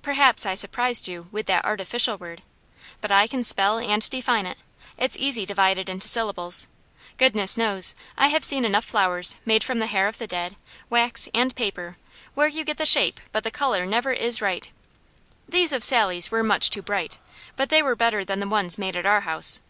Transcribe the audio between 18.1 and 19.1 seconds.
than the ones made at